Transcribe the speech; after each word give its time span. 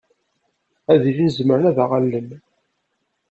Ad 0.93 1.03
ilin 1.09 1.31
zemren 1.37 1.69
ad 1.69 1.77
aɣ-allen. 1.83 2.29